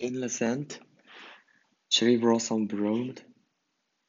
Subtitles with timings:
[0.00, 0.80] Innocent,
[1.90, 3.22] Cherry Blossom bloomed.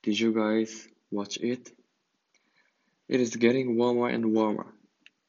[0.04, 1.70] Did you guys watch it?
[3.10, 4.74] It is getting warmer and warmer.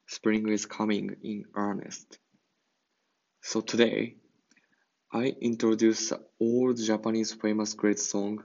[0.07, 2.17] Spring is coming in earnest.
[3.41, 4.15] So today,
[5.13, 8.45] I introduce the old Japanese famous great song,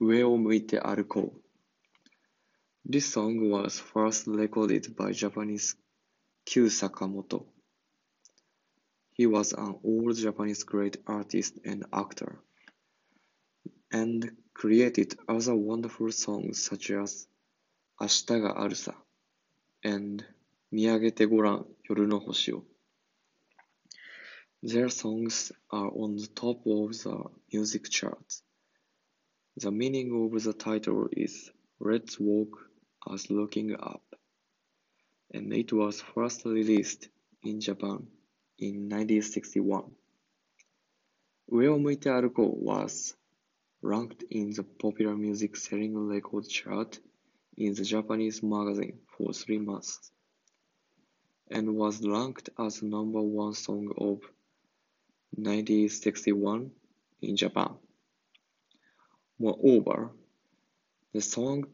[0.00, 1.34] Ue o Muite Arukou.
[2.82, 5.76] This song was first recorded by Japanese
[6.46, 7.44] Kyu Sakamoto.
[9.14, 12.38] He was an old Japanese great artist and actor,
[13.90, 17.28] and created other wonderful songs such as
[18.00, 18.94] Ashita ga aru sa
[19.84, 20.24] and
[20.72, 22.64] Miagete Goran Yoru no Hoshi o.
[24.62, 28.42] Their songs are on the top of the music charts.
[29.56, 32.70] The meaning of the title is Let's Walk
[33.12, 34.04] as Looking Up,
[35.34, 37.08] and it was first released
[37.42, 38.06] in Japan
[38.62, 39.90] in 1961.
[41.50, 43.16] Ue o Muite Arukou was
[43.82, 47.00] ranked in the popular music selling record chart
[47.56, 50.12] in the Japanese magazine for three months,
[51.50, 54.20] and was ranked as the number one song of
[55.34, 56.70] 1961
[57.20, 57.72] in Japan.
[59.40, 60.12] Moreover,
[61.12, 61.66] the song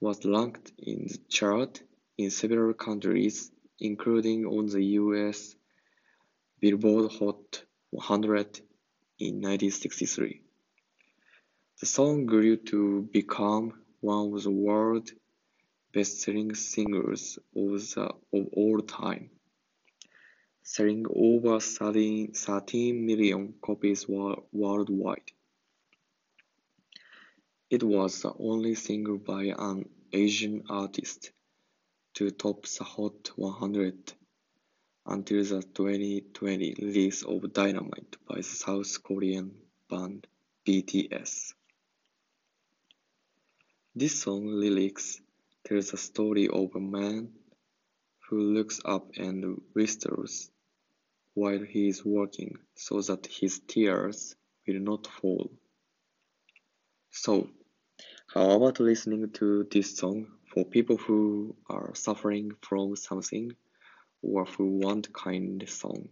[0.00, 1.82] was ranked in the chart
[2.18, 5.56] in several countries including on the US
[6.60, 8.60] Billboard Hot 100
[9.18, 10.40] in 1963.
[11.80, 15.12] The song grew to become one of the world's
[15.92, 19.30] best-selling singles of, the, of all time,
[20.62, 25.30] selling over 13, 13 million copies worldwide.
[27.70, 31.30] It was the only single by an Asian artist
[32.14, 34.12] to top the Hot 100
[35.06, 39.52] until the 2020 release of Dynamite by the South Korean
[39.90, 40.26] band
[40.66, 41.54] BTS.
[43.96, 45.20] This song lyrics
[45.64, 47.32] tells the story of a man
[48.28, 50.50] who looks up and whistles
[51.34, 54.36] while he is working so that his tears
[54.68, 55.50] will not fall.
[57.10, 57.50] So,
[58.32, 63.52] how about listening to this song for people who are suffering from something
[64.22, 66.08] or who want kind song.